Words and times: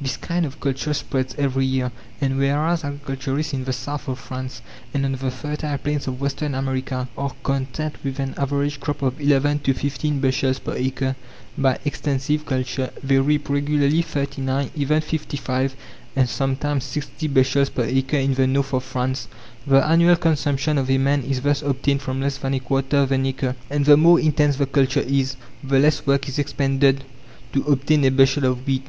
This 0.00 0.16
kind 0.16 0.46
of 0.46 0.60
culture 0.60 0.94
spreads 0.94 1.34
every 1.36 1.64
year, 1.66 1.90
and 2.20 2.38
whereas 2.38 2.84
agriculturists 2.84 3.52
in 3.52 3.64
the 3.64 3.72
south 3.72 4.06
of 4.06 4.20
France 4.20 4.62
and 4.94 5.04
on 5.04 5.10
the 5.16 5.30
fertile 5.32 5.78
plains 5.78 6.06
of 6.06 6.20
western 6.20 6.54
America 6.54 7.08
are 7.18 7.32
content 7.42 7.96
with 8.04 8.20
an 8.20 8.34
average 8.38 8.78
crop 8.78 9.02
of 9.02 9.20
11 9.20 9.58
to 9.58 9.74
15 9.74 10.20
bushels 10.20 10.60
per 10.60 10.74
acre 10.76 11.16
by 11.58 11.76
extensive 11.84 12.46
culture, 12.46 12.90
they 13.02 13.18
reap 13.18 13.48
regularly 13.48 14.00
39, 14.00 14.70
even 14.76 15.00
55, 15.00 15.74
and 16.14 16.28
sometimes 16.28 16.84
60 16.84 17.26
bushels 17.26 17.68
per 17.68 17.82
acre 17.84 18.18
in 18.18 18.34
the 18.34 18.46
north 18.46 18.72
of 18.72 18.84
France. 18.84 19.26
The 19.66 19.84
annual 19.84 20.14
consumption 20.14 20.78
of 20.78 20.88
a 20.88 20.98
man 20.98 21.24
is 21.24 21.40
thus 21.40 21.62
obtained 21.62 22.00
from 22.00 22.20
less 22.20 22.36
than 22.38 22.54
a 22.54 22.60
quarter 22.60 22.98
of 22.98 23.10
an 23.10 23.26
acre. 23.26 23.56
And 23.68 23.84
the 23.84 23.96
more 23.96 24.20
intense 24.20 24.54
the 24.58 24.66
culture 24.66 25.00
is, 25.04 25.34
the 25.64 25.80
less 25.80 26.06
work 26.06 26.28
is 26.28 26.38
expended 26.38 27.02
to 27.54 27.64
obtain 27.64 28.04
a 28.04 28.10
bushel 28.12 28.44
of 28.44 28.64
wheat. 28.68 28.86